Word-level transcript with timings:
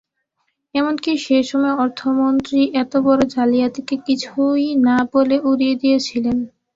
এমনকি 0.75 1.11
সে 1.17 1.37
সময়ে 1.49 1.79
অর্থমন্ত্রী 1.83 2.61
এত 2.81 2.93
বড় 3.05 3.21
জালিয়াতিকে 3.33 3.95
কিছুই 4.07 4.65
না 4.87 4.97
বলে 5.13 5.35
উড়িয়ে 5.49 5.75
দিয়েছিলেন। 5.75 6.37